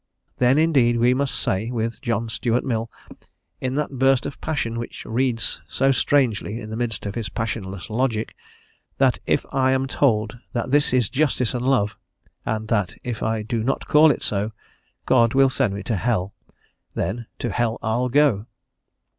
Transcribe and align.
Then 0.37 0.57
indeed 0.57 0.97
we 0.97 1.13
must 1.13 1.35
say, 1.35 1.69
with 1.69 2.01
John 2.01 2.27
Stuart 2.27 2.63
Mill, 2.63 2.89
in 3.59 3.75
that 3.75 3.99
burst 3.99 4.25
of 4.25 4.41
passion 4.41 4.79
which 4.79 5.05
reads 5.05 5.61
so 5.67 5.91
strangely 5.91 6.59
in 6.59 6.71
the 6.71 6.75
midst 6.75 7.05
of 7.05 7.13
his 7.13 7.29
passionless 7.29 7.87
logic, 7.87 8.35
that 8.97 9.19
if 9.27 9.45
I 9.51 9.73
am 9.73 9.85
told 9.85 10.39
that 10.53 10.71
this 10.71 10.91
is 10.91 11.07
justice 11.11 11.53
and 11.53 11.63
love, 11.67 11.99
and 12.47 12.67
that 12.69 12.95
if 13.03 13.21
I 13.21 13.43
do 13.43 13.63
not 13.63 13.85
call 13.87 14.09
it 14.09 14.23
so, 14.23 14.53
God 15.05 15.35
will 15.35 15.49
send 15.49 15.75
me 15.75 15.83
to 15.83 15.95
hell, 15.95 16.33
then 16.95 17.27
"to 17.37 17.51
hell 17.51 17.77
I'll 17.83 18.09
go." 18.09 18.47